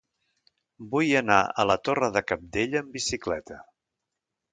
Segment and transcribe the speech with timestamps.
[0.93, 3.59] Vull anar a la Torre de Cabdella amb bicicleta.